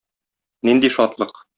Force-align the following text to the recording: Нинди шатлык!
Нинди 0.69 0.93
шатлык! 0.97 1.41